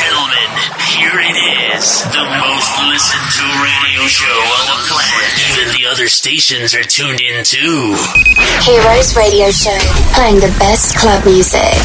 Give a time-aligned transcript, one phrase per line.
[0.00, 0.48] gentlemen,
[0.88, 1.36] here it
[1.76, 2.04] is.
[2.08, 5.28] The most listened to radio show on the planet.
[5.52, 7.96] Even the other stations are tuned in too.
[8.64, 9.76] Heroes Radio Show,
[10.16, 11.76] playing the best club music.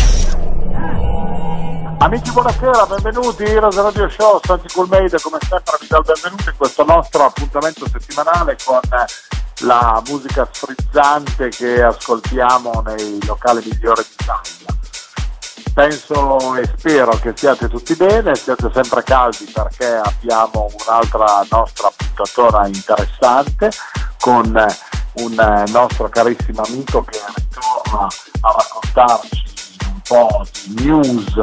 [1.99, 6.55] Amici buonasera, benvenuti, Heroes Radio Show, Santi Colmeida come sempre vi do il benvenuto in
[6.57, 8.79] questo nostro appuntamento settimanale con
[9.61, 14.75] la musica sfrizzante che ascoltiamo nei locali migliori d'Italia.
[15.75, 22.65] Penso e spero che siate tutti bene, siate sempre caldi perché abbiamo un'altra nostra puntatora
[22.65, 23.69] interessante
[24.21, 24.45] con
[25.15, 28.07] un nostro carissimo amico che ritorna
[28.39, 29.43] a raccontarci
[29.91, 31.33] un po' di news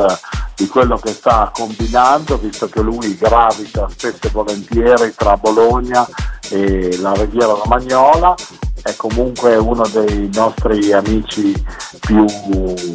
[0.57, 6.09] di quello che sta combinando, visto che lui gravita spesso e volentieri tra Bologna
[6.49, 8.35] e la Riviera Romagnola,
[8.83, 11.53] è comunque uno dei nostri amici
[12.01, 12.25] più,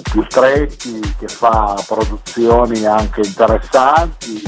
[0.02, 4.42] più stretti, che fa produzioni anche interessanti.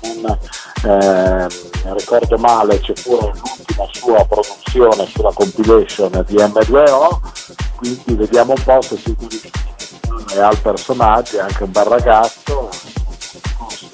[0.00, 0.38] Un,
[0.84, 1.46] eh,
[1.94, 7.20] ricordo male, c'è pure l'ultima sua produzione sulla compilation di M2O,
[7.76, 9.14] quindi vediamo un po' se si
[10.34, 12.70] è al personaggio, è anche un bel ragazzo,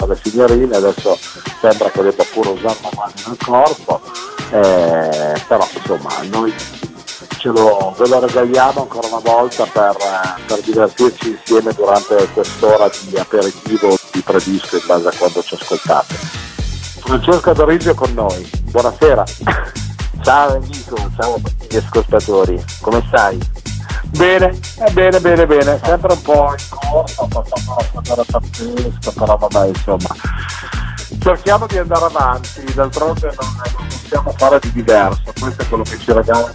[0.08, 1.18] dalle signorine, adesso
[1.60, 4.00] sembra che debba pure usare la mano nel corpo,
[4.50, 6.54] eh, però insomma noi
[7.38, 9.96] ce lo, ve lo regaliamo ancora una volta per,
[10.46, 16.14] per divertirci insieme durante quest'ora di aperitivo di predisco in base a quando ci ascoltate.
[17.00, 19.24] Francesco Dorigio con noi, buonasera.
[20.20, 23.38] Ciao Enrico, ciao a tutti gli ascoltatori, come stai?
[24.10, 29.36] Bene, eh, bene, bene, bene, sempre un po' in ho fatto una stagione pazzesca, però
[29.36, 30.16] vabbè insomma.
[31.20, 35.98] Cerchiamo di andare avanti, d'altronde non, non possiamo fare di diverso, questo è quello che
[35.98, 36.54] ci regalano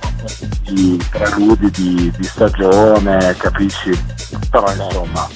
[0.66, 3.92] i preludi di, di stagione, capisci?
[4.50, 5.28] Però insomma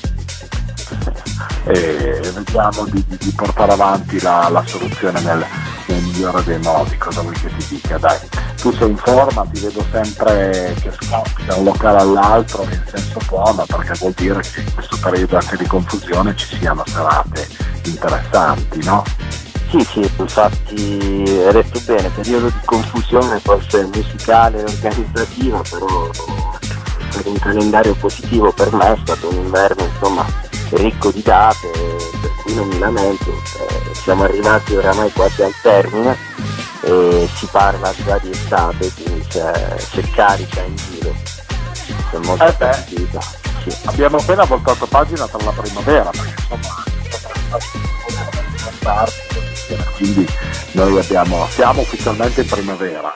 [1.67, 5.45] e vediamo di, di, di portare avanti la, la soluzione nel,
[5.87, 7.97] nel, migliore dei modi, cosa vuoi che ti dica?
[7.97, 8.17] Dai,
[8.59, 13.19] tu sei in forma, ti vedo sempre che scappi da un locale all'altro in senso
[13.27, 17.47] buono, perché vuol dire che in questo periodo anche di confusione ci siano serate
[17.85, 19.03] interessanti, no?
[19.69, 26.09] Sì, sì, infatti hai detto bene, periodo di confusione forse musicale e organizzativa, però
[27.11, 30.25] per un calendario positivo per me è stato un inverno insomma
[30.71, 31.69] ricco di date,
[32.21, 36.17] per cui non mi lamento, eh, siamo arrivati oramai quasi al termine
[36.81, 41.15] e si parla già di estate, quindi c'è, c'è carica in giro,
[42.11, 42.73] c'è molta eh beh,
[43.63, 43.77] sì.
[43.85, 46.85] Abbiamo appena voltato pagina per la primavera, perché insomma
[49.95, 50.27] quindi
[50.71, 53.13] noi abbiamo, siamo ufficialmente in primavera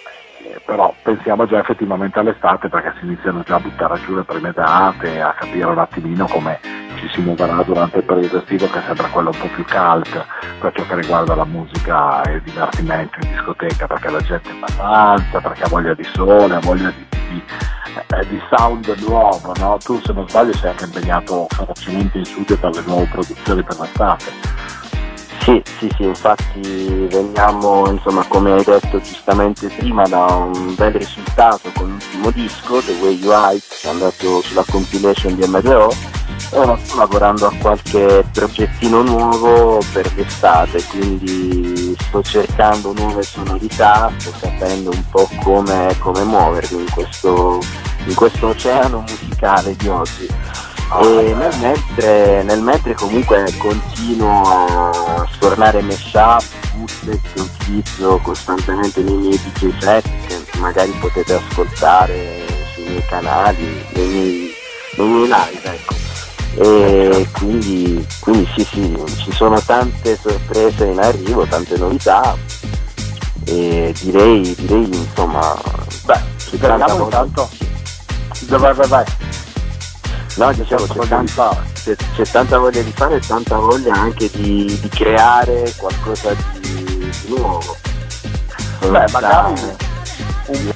[0.66, 5.22] però pensiamo già effettivamente all'estate perché si iniziano già a buttare giù le prime date,
[5.22, 6.60] a capire un attimino come
[6.96, 10.26] ci si muoverà durante il periodo estivo che è sempre quello un po' più cult
[10.60, 14.54] per ciò che riguarda la musica e il divertimento in discoteca perché la gente è
[14.54, 17.44] in vacanza, perché ha voglia di sole, ha voglia di, di,
[17.96, 19.78] eh, di sound nuovo, no?
[19.84, 23.80] tu se non sbaglio sei anche impegnato ferocemente in studio per le nuove produzioni per
[23.80, 24.81] l'estate.
[25.44, 31.72] Sì, sì, sì, infatti veniamo, insomma, come hai detto giustamente prima, da un bel risultato
[31.74, 35.96] con l'ultimo disco, The Way You Hide, che è andato sulla compilation di MDO,
[36.52, 44.12] e ora sto lavorando a qualche progettino nuovo per l'estate, quindi sto cercando nuove sonorità,
[44.18, 47.60] sto capendo un po' come, come muovermi in questo,
[48.06, 50.28] in questo oceano musicale di oggi
[51.00, 56.44] e nel mentre, nel mentre comunque continuo a stornare mashup,
[56.74, 63.86] bootleg che utilizzo costantemente nei miei DJ set che magari potete ascoltare sui miei canali,
[63.94, 64.54] nei miei,
[64.98, 66.00] nei miei live ecco.
[66.56, 72.36] E quindi, quindi sì sì, ci sono tante sorprese in arrivo, tante novità
[73.46, 75.58] e direi, direi insomma,
[76.04, 77.50] beh, speriamo intanto.
[78.48, 79.06] Vai, vai, vai.
[80.38, 84.78] No, dicevo, c'è tanta, c'è, c'è tanta, voglia di fare e tanta voglia anche di,
[84.80, 87.76] di creare qualcosa di, di nuovo.
[88.80, 89.62] Beh, magari
[90.48, 90.74] un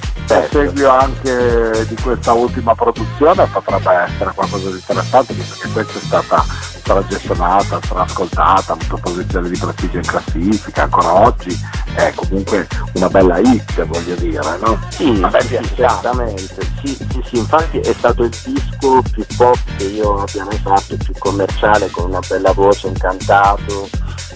[0.50, 6.02] seguio anche di questa ultima produzione potrebbe essere qualcosa di interessante, visto che questa è
[6.02, 6.44] stata
[6.86, 11.60] stragestionata, strascoltata, ha avuto posizioni di prestigio in classifica, ancora oggi
[11.94, 14.78] è comunque una bella hit, voglio dire, no?
[14.90, 19.84] Sì, Vabbè, sì, certamente, sì, sì, sì, infatti è stato il disco più pop che
[19.84, 23.88] io abbia mai fatto, più commerciale, con una bella voce, incantato.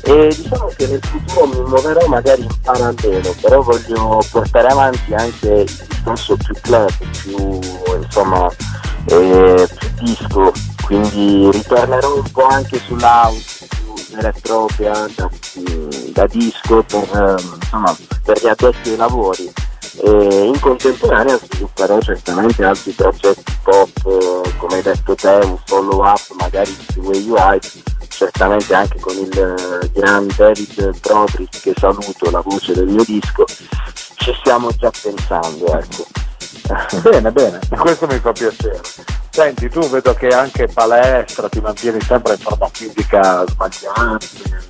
[0.03, 5.49] E diciamo che nel futuro mi muoverò magari in parallelo, però voglio portare avanti anche
[5.49, 6.91] il discorso più club,
[7.23, 7.59] più
[8.03, 8.49] insomma
[9.07, 10.53] eh, più disco,
[10.85, 13.69] quindi ritornerò un po' anche sull'house,
[14.13, 15.31] vera e propria da,
[16.13, 19.53] da disco per, ehm, insomma, per gli addetti ai lavori.
[20.03, 26.21] E in contemporanea svilupperò certamente altri progetti pop come hai detto te, un follow up
[26.39, 27.59] magari su UI
[28.11, 33.45] certamente anche con il eh, gran David Broderick che saluto la voce del mio disco
[34.17, 36.07] ci stiamo già pensando ecco.
[37.09, 38.81] bene bene questo mi fa piacere
[39.31, 44.69] senti tu vedo che anche palestra ti mantieni sempre in forma fisica sbagliante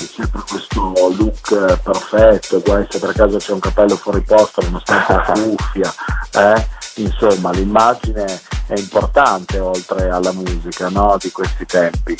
[0.00, 5.12] hai sempre questo look perfetto, guai se per caso c'è un capello fuori posto nonostante
[5.12, 5.94] la cuffia,
[6.32, 6.66] eh?
[6.96, 11.16] insomma l'immagine è importante oltre alla musica no?
[11.20, 12.16] di questi tempi.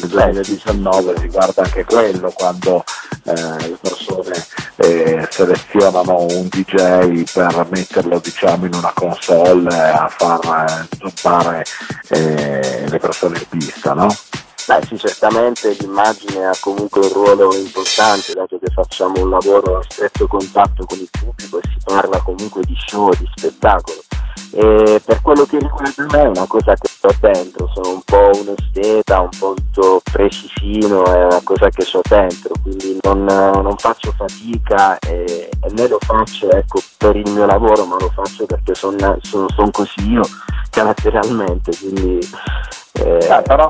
[0.00, 2.84] Il 2019 riguarda anche quello quando
[3.24, 4.46] eh, le persone
[4.76, 11.64] eh, selezionano un DJ per metterlo diciamo, in una console a far zoppare
[12.10, 13.92] eh, le persone in pista.
[13.92, 14.08] No?
[14.68, 19.82] Beh sì, certamente l'immagine ha comunque un ruolo importante dato che facciamo un lavoro a
[19.88, 23.96] stretto contatto con il pubblico e si parla comunque di show, di spettacolo.
[24.50, 28.30] E per quello che riguarda me è una cosa che ho dentro, sono un po'
[28.34, 33.74] un esteta, un po' tutto precisino, è una cosa che ho dentro, quindi non, non
[33.78, 38.44] faccio fatica e, e, né lo faccio ecco, per il mio lavoro, ma lo faccio
[38.44, 40.22] perché sono son, son così io
[40.68, 42.20] caratterialmente, quindi
[43.04, 43.68] eh, eh, però,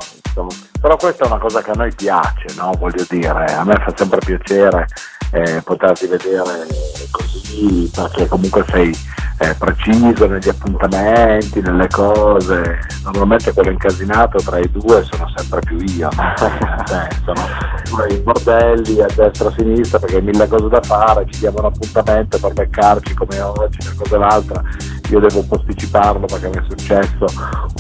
[0.80, 2.72] però, questa è una cosa che a noi piace, no?
[2.78, 4.86] voglio dire, a me fa sempre piacere
[5.30, 6.66] eh, poterti vedere
[7.10, 8.96] così, perché comunque sei
[9.40, 15.78] eh, preciso negli appuntamenti, nelle cose, normalmente quello incasinato tra i due sono sempre più
[15.78, 16.34] io, no?
[16.34, 17.08] eh,
[17.86, 21.40] sono i bordelli a destra e a sinistra perché hai mille cose da fare, ci
[21.40, 24.62] diamo un appuntamento per beccarci come oggi, una cosa e l'altra,
[25.10, 27.26] io devo posticiparlo perché mi è successo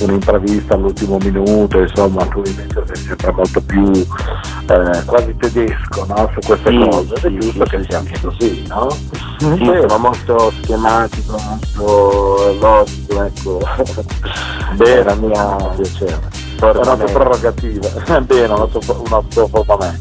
[0.00, 6.30] un'imprevista all'ultimo minuto, insomma tu invece sempre molto più eh, quasi tedesco no?
[6.32, 8.90] su queste sì, cose, sì, è giusto sì, che sia anche così, no?
[9.38, 13.60] Sì, sono molto schematico, molto logico, ecco.
[14.76, 16.20] Bene, la mia piacere.
[16.58, 17.88] È una tua prerogativa,
[18.20, 18.80] bene, tua
[19.48, 19.96] forma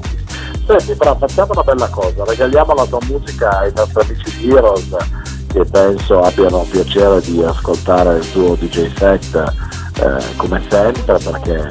[0.65, 4.97] Senti, però facciamo una bella cosa, regaliamo la tua musica ai nostri amici di Heroes
[5.47, 9.53] che penso abbiano piacere di ascoltare il tuo DJ set
[10.01, 11.67] eh, come sempre perché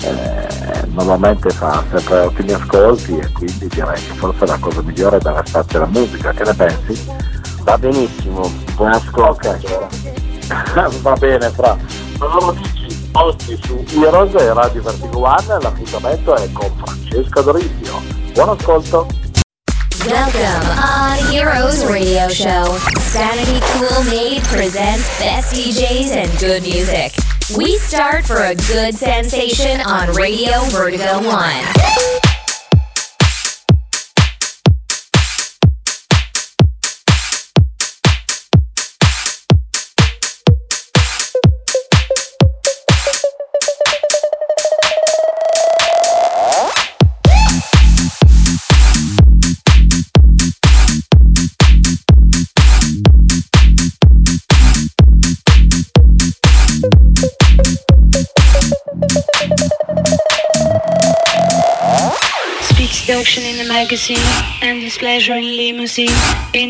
[0.00, 5.20] eh, normalmente fa sempre ottimi ascolti e quindi direi che forse la cosa migliore è
[5.20, 7.06] dare spazio alla musica, che ne pensi?
[7.62, 9.58] Va benissimo, buon ascolto.
[11.02, 11.76] Va bene, Fra.
[12.18, 13.08] Lo dici?
[13.12, 18.00] Oggi su Heroes e Radio Vertigo One l'appuntamento è con Francesca Dorizio.
[18.32, 19.06] Buon ascolto!
[20.06, 22.76] Welcome on Heroes Radio Show.
[23.10, 27.27] Sanity Cool Made presents best DJs and good music.
[27.56, 32.17] We start for a good sensation on Radio Vertigo 1.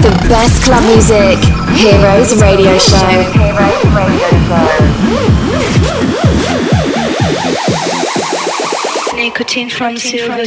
[0.00, 1.38] The best club music,
[1.76, 2.96] Heroes Radio Show.
[9.14, 10.46] Nicotine from silver,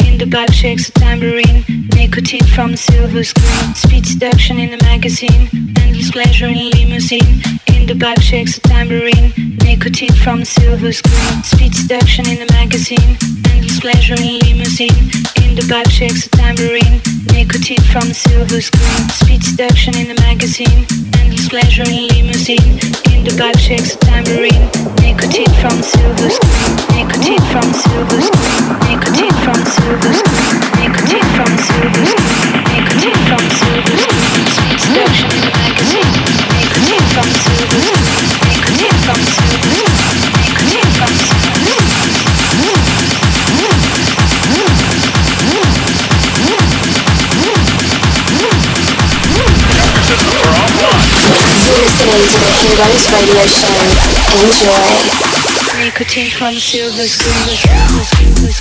[0.21, 1.65] The back shakes a tambourine.
[1.95, 3.73] Nicotine from silver screen.
[3.73, 5.49] Speed seduction in the magazine.
[5.81, 7.41] Endless pleasure in limousine.
[7.73, 9.33] In the back shakes a tambourine.
[9.65, 11.41] Nicotine from silver screen.
[11.41, 13.17] Speed seduction in the magazine.
[13.49, 15.09] Endless pleasure in limousine.
[15.41, 17.01] In the back shakes a tambourine.
[17.33, 19.09] Nicotine from silver screen.
[19.09, 20.85] Speed seduction in a magazine.
[21.17, 22.77] Endless pleasure in limousine.
[23.09, 24.69] In the shakes a tambourine.
[25.01, 26.75] Nicotine from silver screen.
[26.93, 28.79] Nicotine from silver screen.
[28.89, 30.10] Nicotine from silver
[52.61, 53.71] Heroes Radio Show.
[54.41, 55.21] Enjoy.
[55.83, 58.60] Nicotine from silver screen.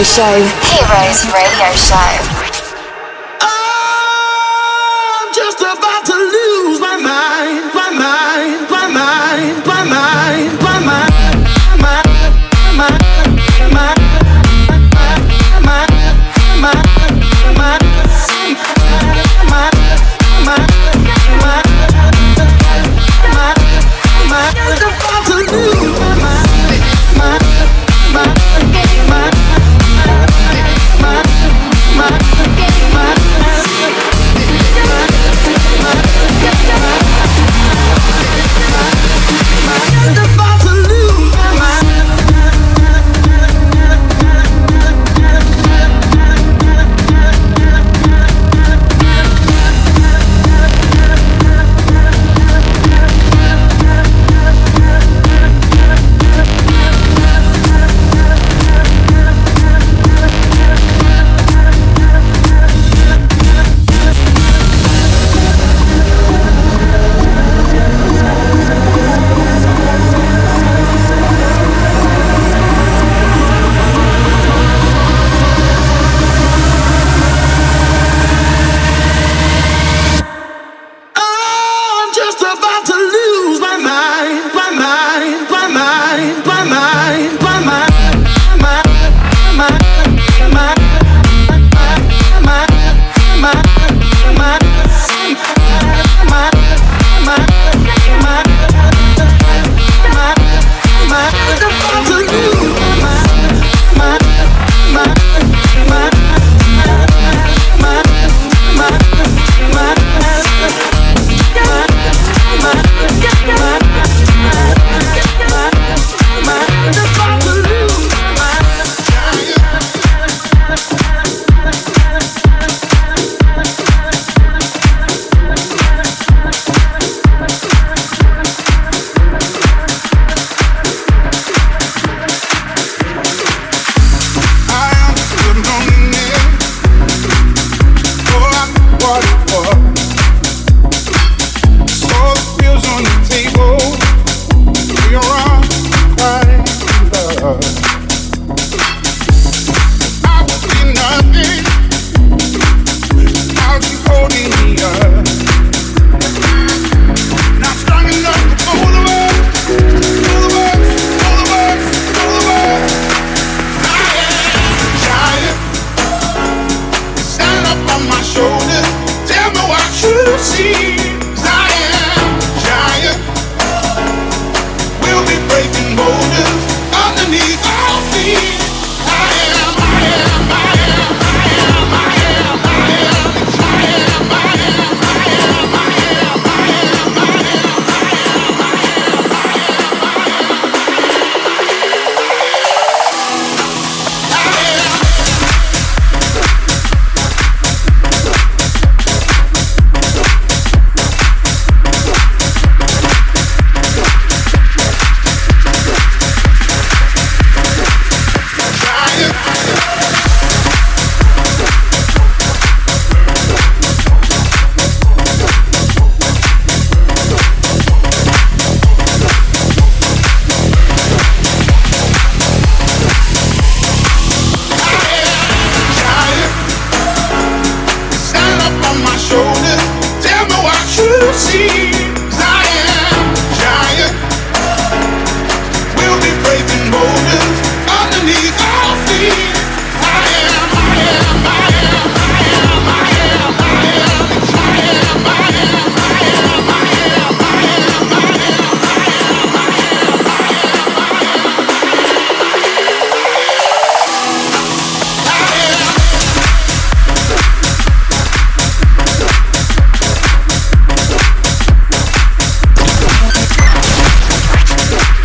[0.00, 2.09] Radio show, Heroes Radio Show.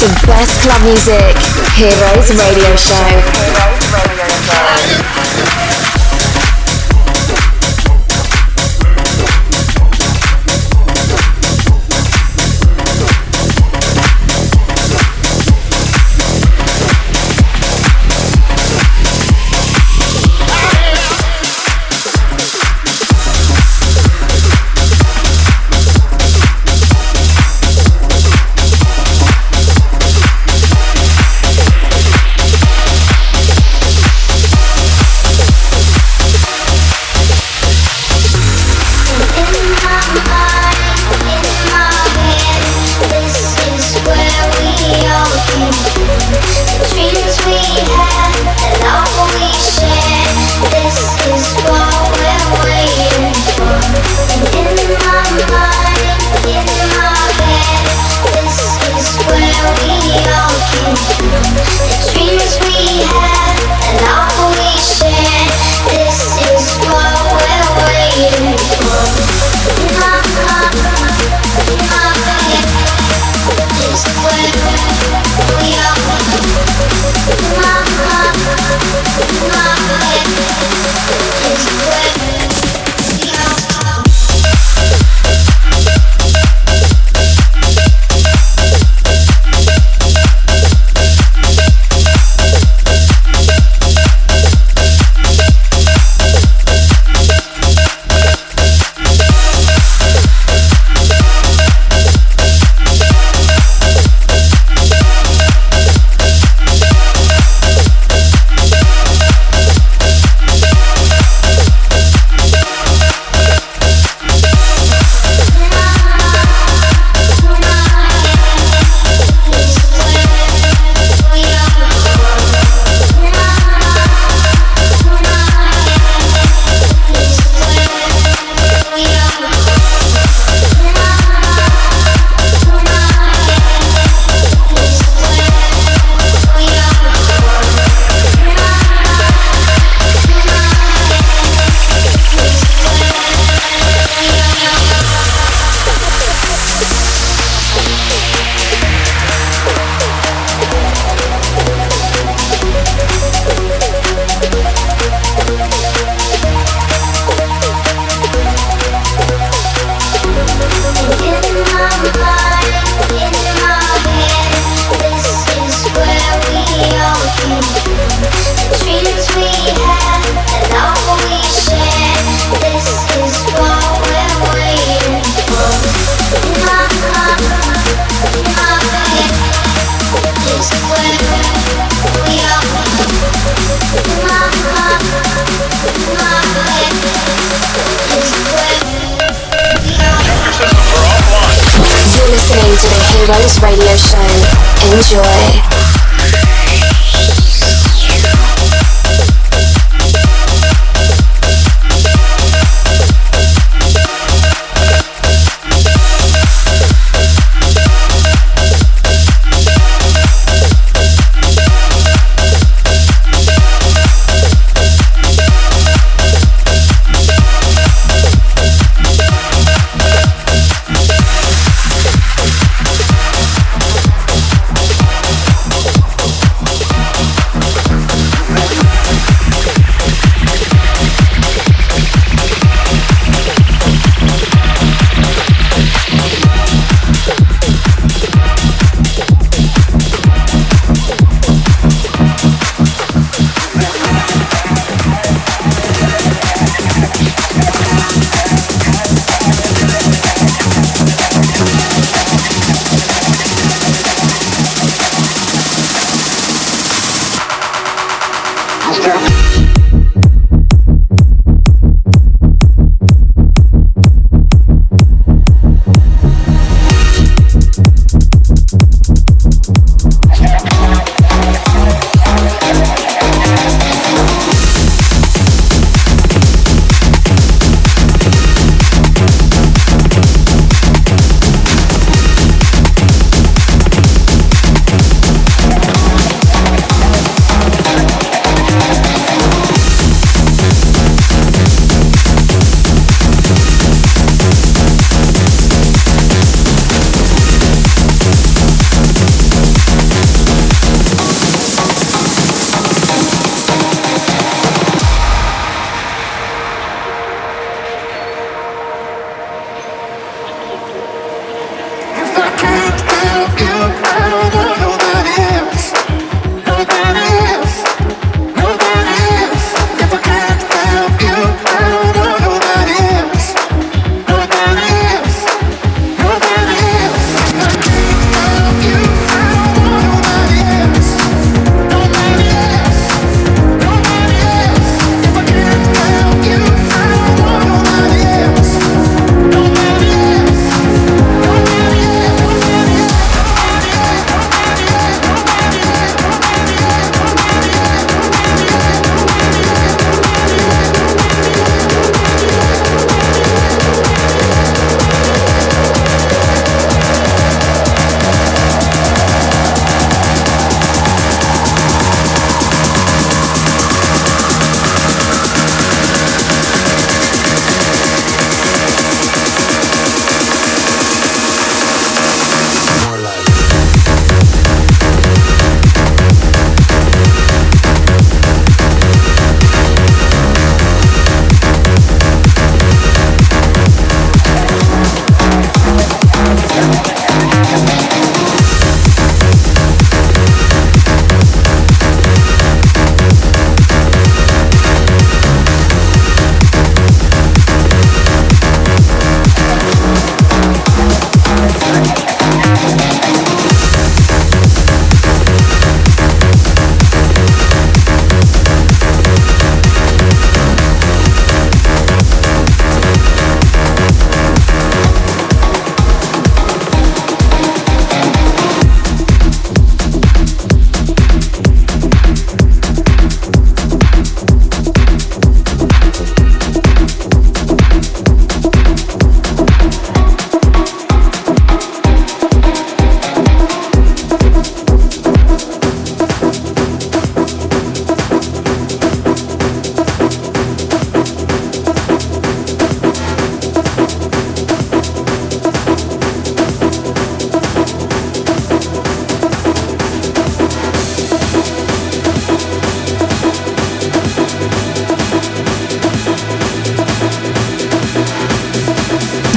[0.06, 1.36] The best club music.
[1.74, 2.94] Heroes Radio Show.
[3.42, 5.75] Heroes Radio Show.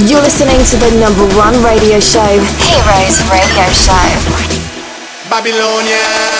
[0.07, 4.07] You're listening to the number one radio show, Heroes Radio Show.
[5.29, 6.38] Babylonia.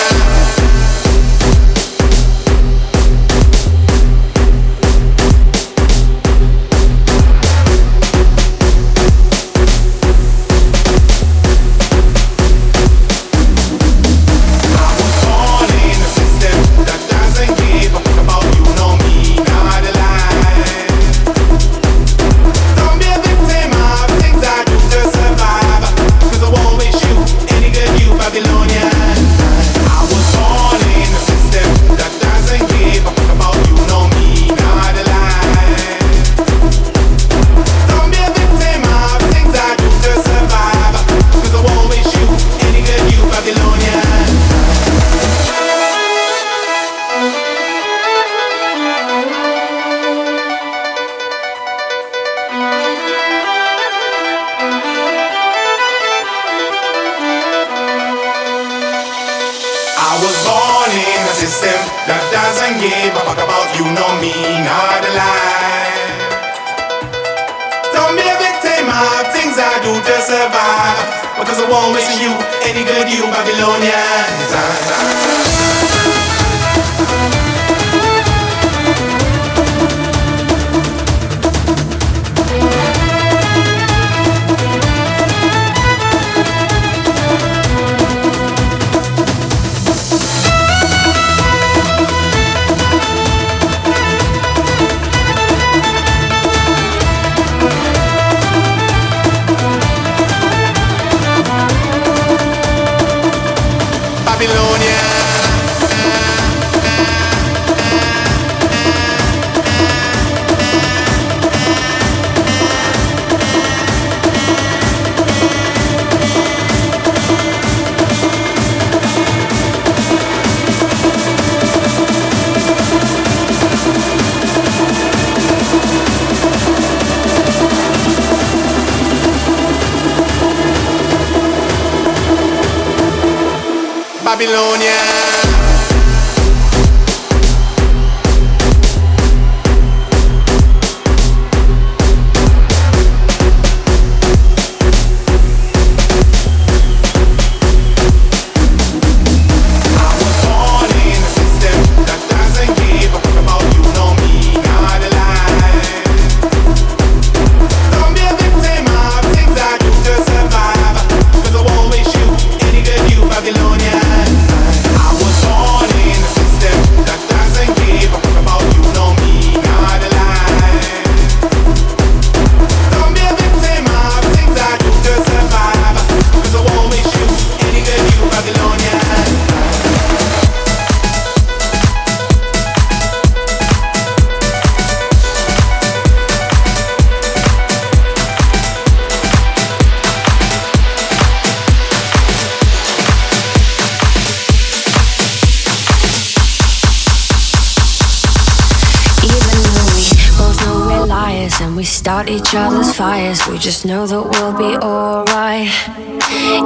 [203.70, 205.70] Just know that we'll be alright.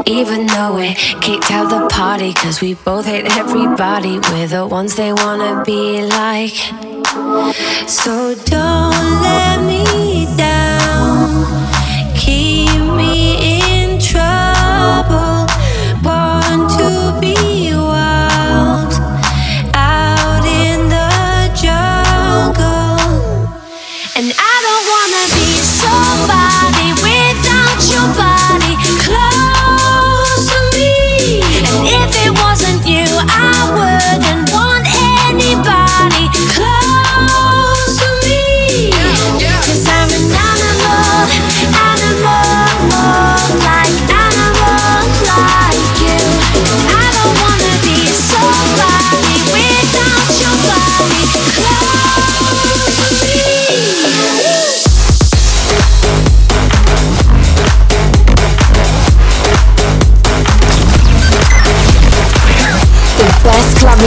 [0.09, 4.19] Even though we kicked out the party, cause we both hate everybody.
[4.31, 6.57] We're the ones they wanna be like.
[7.87, 11.45] So don't let me down.
[12.17, 13.14] Keep me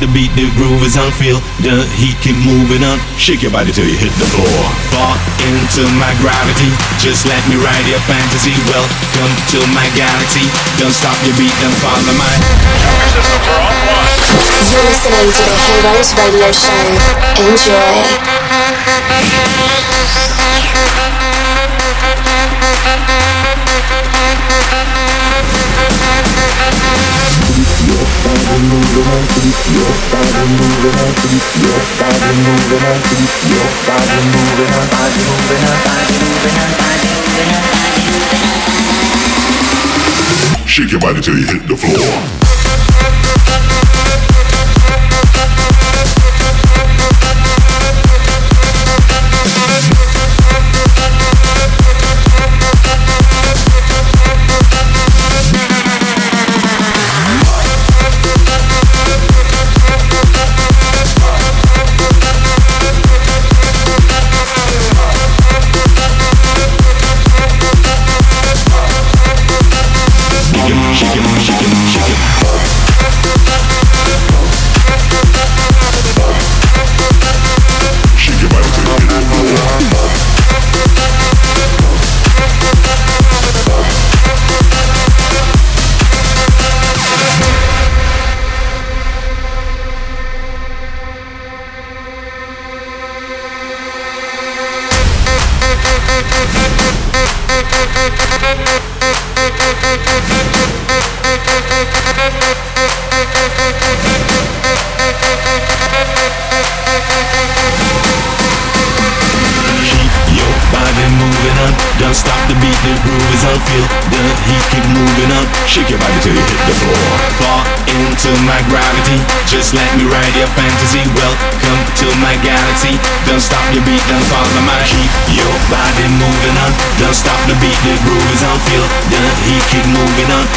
[0.00, 1.12] The beat, the groove is on.
[1.16, 3.00] Feel the heat keep moving on.
[3.16, 4.60] Shake your body till you hit the floor.
[4.92, 6.70] Fall into my gravity.
[7.00, 8.52] Just let me ride your fantasy.
[8.68, 10.44] Welcome to my galaxy.
[10.76, 12.32] Don't stop your beat, don't follow my.
[14.66, 16.84] You're listening to the Heroes Radio Show.
[17.40, 18.26] Enjoy.
[40.66, 42.45] Shake your body till you hit the floor.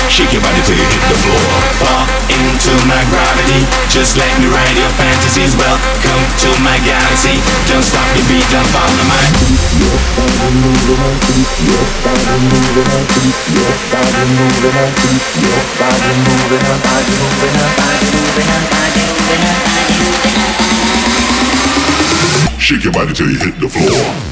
[0.09, 1.37] Shake your body till you hit the floor.
[1.77, 2.03] Fall
[2.33, 3.61] into my gravity.
[3.93, 5.55] Just let me ride your fantasies.
[5.55, 7.37] Welcome to my galaxy.
[7.69, 9.21] Don't stop your beat, don't follow my.
[22.59, 24.29] Shake your body till you hit the floor.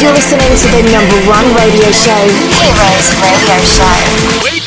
[0.00, 2.24] You're listening to the number one radio show,
[3.00, 4.59] Radio Show.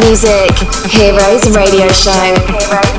[0.00, 0.52] music.
[0.90, 2.12] Heroes Radio Show.
[2.12, 2.95] Heroes.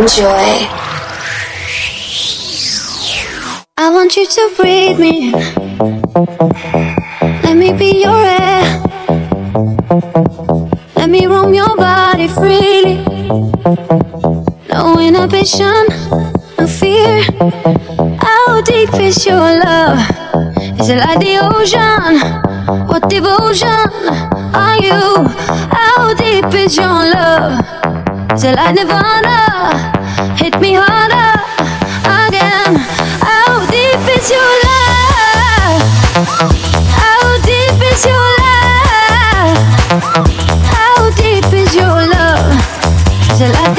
[0.00, 0.66] enjoy.
[3.76, 5.32] I want you to breathe me.
[7.44, 8.64] Let me be your air.
[10.96, 13.04] Let me roam your body freely.
[14.72, 15.84] No inhibition,
[16.58, 17.20] no fear.
[18.24, 20.00] How deep is your love?
[20.80, 22.88] Is it like the ocean?
[22.88, 23.90] What devotion
[24.54, 25.28] are you?
[25.76, 27.60] How deep is your love?
[28.32, 29.89] Is it like nirvana?
[30.58, 31.32] me harder
[32.26, 32.76] again.
[33.20, 35.82] How deep is your love?
[36.98, 39.58] How deep is your love?
[40.74, 42.56] How deep is your love?
[43.36, 43.74] Till I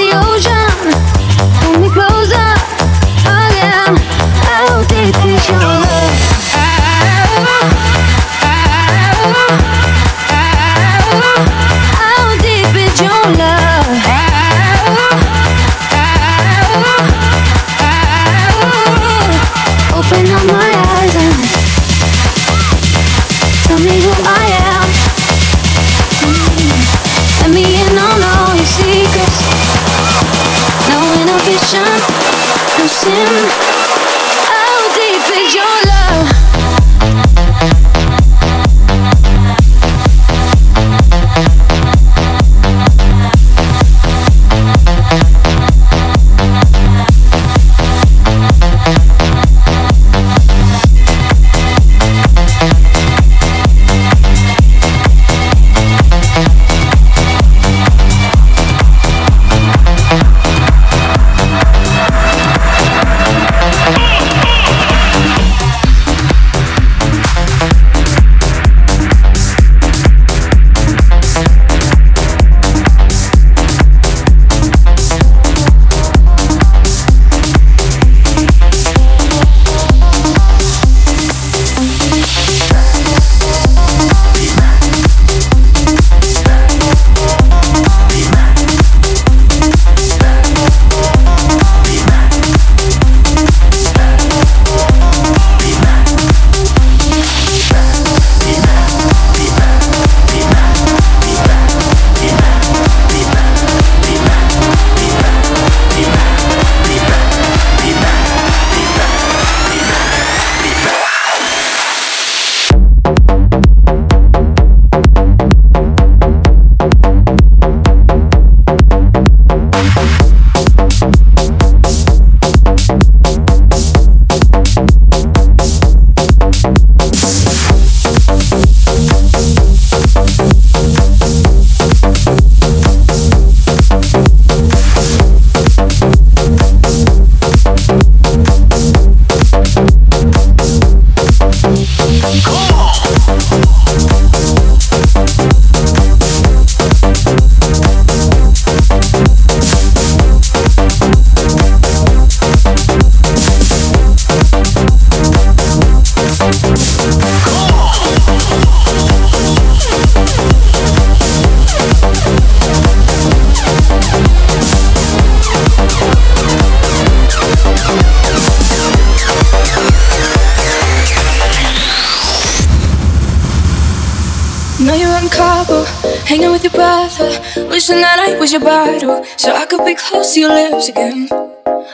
[178.51, 181.29] was your bottle, so I could be close to your lips again.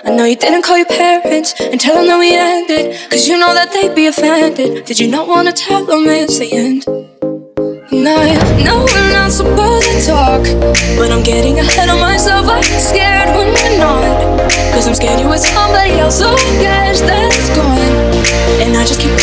[0.06, 3.38] I know you didn't call your parents and tell them that we ended, cause you
[3.38, 4.86] know that they'd be offended.
[4.86, 6.82] Did you not wanna tell them it's the end?
[7.92, 8.34] And I
[8.64, 10.42] know we're not supposed to talk,
[10.98, 12.48] but I'm getting ahead of myself.
[12.50, 14.42] I'm scared when we're not,
[14.74, 16.18] cause I'm scared you with somebody else.
[16.18, 17.94] So guess that it's gone,
[18.66, 19.14] and I just keep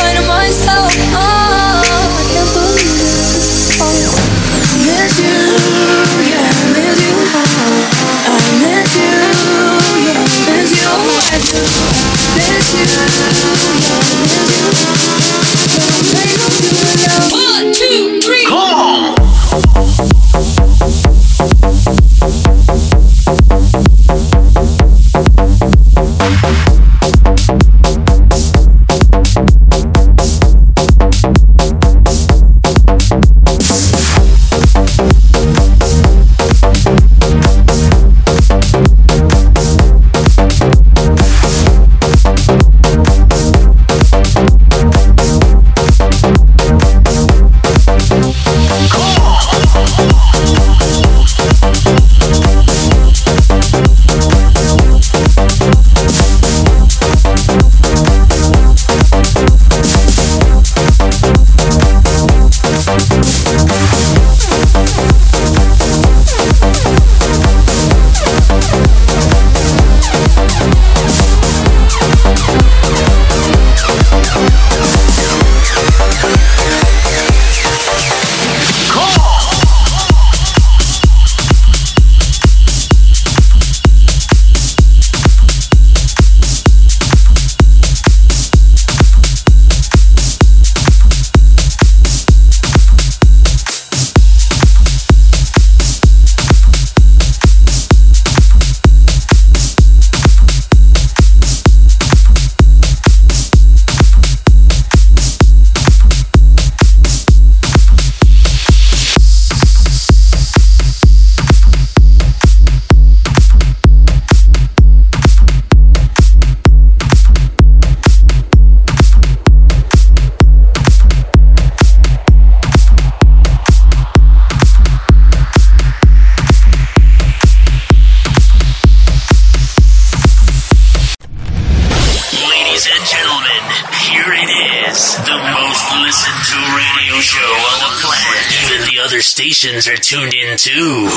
[138.04, 141.08] Even the other stations are tuned in too.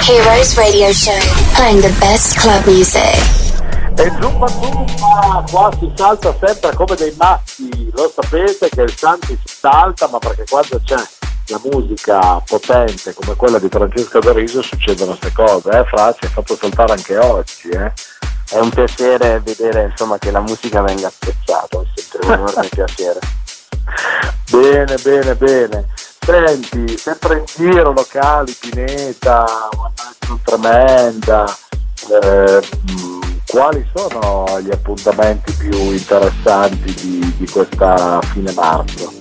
[0.00, 1.18] Heroes Radio Show,
[1.54, 3.20] playing the best club music.
[3.98, 9.38] E zumba zumba, qua si salta sempre come dei matti, lo sapete che il Santi
[9.44, 10.96] si salta, ma perché quando c'è
[11.48, 16.30] la musica potente come quella di Francesco Doriso succedono queste cose, eh Fra, ci hai
[16.30, 17.92] fatto saltare anche oggi, eh?
[18.48, 23.18] È un piacere vedere insomma, che la musica venga apprezzata, è sempre un enorme piacere.
[24.50, 25.86] Bene, bene, bene.
[26.24, 29.44] Senti, sempre in giro, locali, Pineta,
[29.76, 31.52] One Tremenda,
[32.22, 32.62] eh,
[33.48, 39.12] quali sono gli appuntamenti più interessanti di, di questa fine marzo?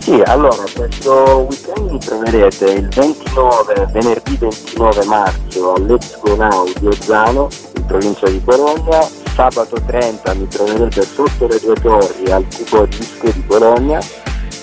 [0.00, 6.68] Sì, allora questo weekend mi troverete il 29, venerdì 29 marzo al Let's Go Now
[6.76, 9.00] di Ozzano, in provincia di Bologna,
[9.32, 14.00] sabato 30 mi troverete sotto le due torri al Cubo Disco di Bologna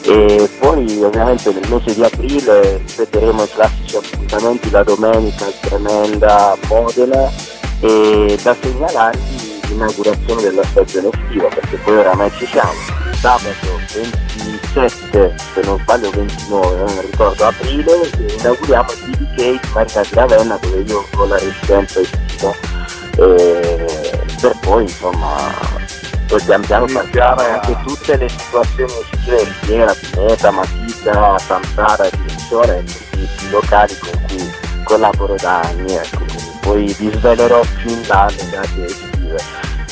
[0.06, 7.32] e poi ovviamente nel mese di aprile ripeteremo i classici appuntamenti la domenica Tremenda Modena
[7.80, 12.72] e da segnalarvi l'inaugurazione della stagione estiva perché poi oramai ci siamo.
[13.20, 13.80] Sabato
[14.34, 20.82] 27, se non sbaglio 29, non ricordo aprile, inauguriamo il di Marina di Ravenna dove
[20.82, 22.54] io ho la residenza estiva
[23.16, 25.54] per poi insomma
[26.34, 32.84] poi pian piano partiamo anche tutte le situazioni estive, Riviera, Pineta, Matita, Santara, Direttore e
[32.84, 34.54] tutti i locali con cui
[34.84, 36.26] collaboro da anni, ecco,
[36.62, 39.44] poi vi svelerò più in là le date estive.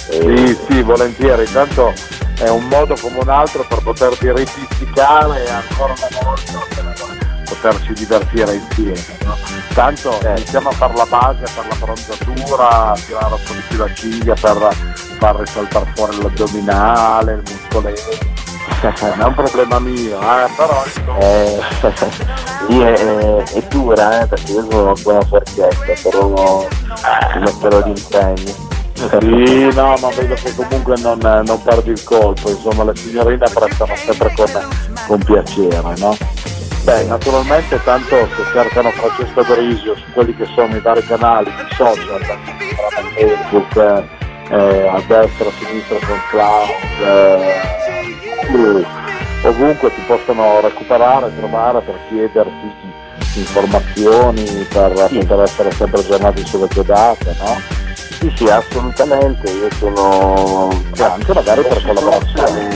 [0.10, 1.94] E- Sì, sì, volentieri, intanto
[2.40, 7.10] è un modo come un altro per poterti ripizzicare e ancora una volta
[7.44, 9.06] poterci divertire insieme.
[9.26, 9.38] no?
[9.76, 13.78] Tanto iniziamo a fare la base, per la bronzatura, a tirare un po' di più
[13.78, 18.40] la ciglia per far risaltare fuori l'addominale, il muscoletto.
[19.02, 21.60] Non è un problema mio, eh, però insomma, Eh,
[22.68, 26.66] sì, è, è- dura eh, perché io sono una buona forchetta, però
[27.36, 28.70] mi metterò d'impegno.
[28.96, 33.96] Sì, no, ma vedo che comunque non, non perdi il colpo, insomma le signorine apprezzano
[33.96, 34.68] sempre con,
[35.08, 36.18] con piacere, no?
[36.84, 41.76] Beh, naturalmente tanto se cercano Francesco Dorisio su quelli che sono i vari canali di
[41.76, 42.20] social,
[43.16, 44.04] Facebook,
[44.52, 46.70] eh, a destra, a sinistra con Cloud,
[47.04, 48.86] eh,
[49.48, 52.90] ovunque ti possono recuperare, trovare per chiederti
[53.36, 55.18] informazioni, per Sì.
[55.20, 57.62] poter essere sempre aggiornati sulle tue date, no?
[57.96, 62.76] Sì, sì, assolutamente, io sono E anche magari per collaborazioni.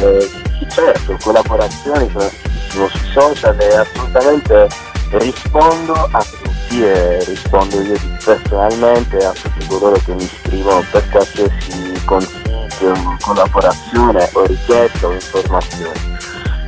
[0.69, 2.29] Certo, collaborazioni sono
[2.69, 4.67] sui social e assolutamente
[5.11, 12.01] rispondo a tutti e rispondo io personalmente a tutti coloro che mi scrivono per qualsiasi
[12.05, 16.13] consiglio, collaborazione o richiesta o informazione.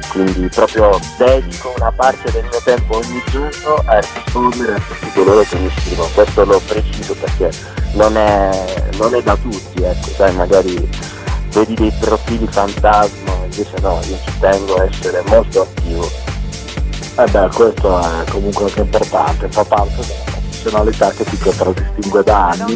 [0.09, 5.41] Quindi proprio dedico una parte del mio tempo ogni giorno a rispondere a tutti coloro
[5.41, 6.09] che mi scrivono.
[6.13, 7.51] Questo lo preciso perché
[7.93, 10.89] non è, non è da tutti, ecco, sai, magari
[11.51, 16.26] vedi dei profili fantasma, invece no, io ci tengo a essere molto attivo.
[17.19, 22.49] Eh beh, questo è comunque anche importante, fa parte della professionalità che ti contraddistingue da
[22.49, 22.75] anni,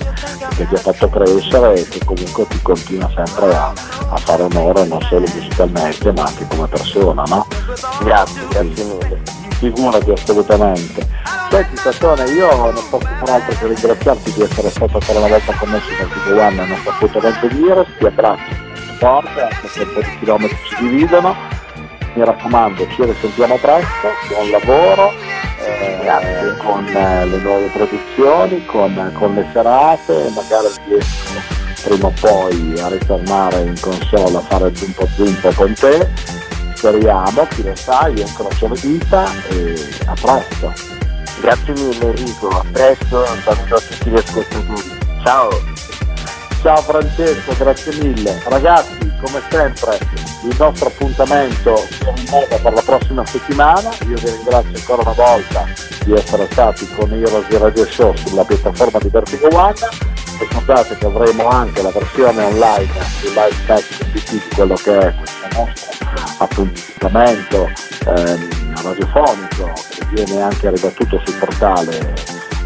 [0.55, 3.71] che ti ha fatto crescere e che comunque ti continua sempre a,
[4.09, 7.45] a fare onore non solo musicalmente ma anche come persona, no?
[8.03, 9.21] Grazie, grazie mille.
[9.59, 11.07] Figurati assolutamente.
[11.51, 15.53] Senti Sassone, io non posso far altro che ringraziarti di essere stato ancora una volta
[15.53, 19.99] con Tipo One nel nostro appuntamento di Iris, ti abbraccio forte, anche se un po'
[19.99, 21.35] di chilometri ci dividono,
[22.13, 25.11] mi raccomando ci risentiamo presto, buon lavoro,
[25.65, 32.79] eh, con eh, le nuove produzioni, con, con le serate, magari riesco prima o poi
[32.79, 36.09] a ritornare in console a fare zumpo zumpo con te,
[36.75, 40.73] speriamo, chi lo sa, io incrocio le dita e a presto.
[41.41, 44.97] Grazie mille Enrico, a presto, un saluto a tutti gli ascoltatori.
[45.23, 45.49] Ciao!
[46.61, 48.39] Ciao Francesco, grazie mille.
[48.45, 49.99] Ragazzi, come sempre,
[50.43, 52.03] il nostro appuntamento si
[52.61, 53.89] per la prossima settimana.
[54.07, 55.65] Io vi ringrazio ancora una volta
[56.03, 59.75] di essere stati con Heroes di Radio Show sulla piattaforma di Vertigo One.
[60.39, 65.47] Ricordate che avremo anche la versione online su Live PT di quello che è questo
[65.53, 65.91] nostro
[66.39, 67.69] appuntamento
[68.07, 68.49] ehm,
[68.81, 72.15] radiofonico che viene anche ribattuto sul portale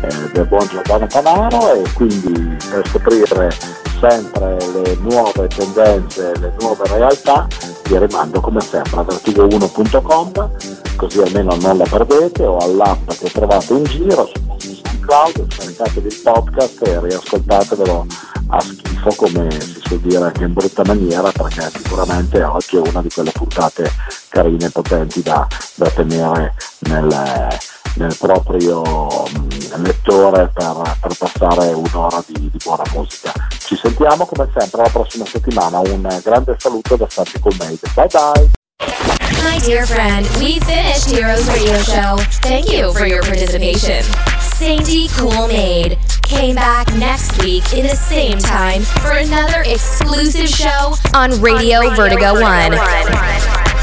[0.02, 6.88] eh, del buon Giordano Panaro e quindi per scoprire sempre le nuove tendenze, le nuove
[6.88, 7.48] realtà
[7.88, 10.50] vi rimando come sempre a vertigo1.com
[10.96, 14.46] così almeno non la perdete o all'app che trovate in giro su
[15.06, 18.06] SoundCloud, scaricatevi il podcast e riascoltatevelo
[18.48, 23.02] a schifo come si suol dire anche in brutta maniera perché sicuramente oggi è una
[23.02, 23.92] di quelle puntate
[24.30, 27.58] carine e potenti da, da tenere nel,
[27.96, 28.84] nel proprio
[29.78, 33.32] lettore per, per passare un'ora di, di buona musica.
[33.58, 37.80] Ci sentiamo come sempre la prossima settimana, un grande saluto da Santi Colmade.
[37.94, 38.50] Bye bye!
[39.44, 42.18] My dear friend, we finished Heroes Radio Show.
[42.42, 44.04] Thank you for your participation.
[44.40, 50.96] Sainty Cool Maid came back next week in the same time for another exclusive show
[51.14, 53.75] on Radio, Vertigo, One.